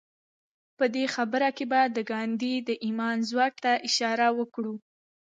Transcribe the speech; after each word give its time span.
په 0.77 0.85
دې 0.95 1.05
برخه 1.33 1.51
کې 1.57 1.65
به 1.71 1.81
د 1.95 1.97
ګاندي 2.11 2.53
د 2.67 2.69
ايمان 2.85 3.17
ځواک 3.29 3.53
ته 3.63 3.71
اشاره 3.87 4.27
وکړو. 4.39 4.75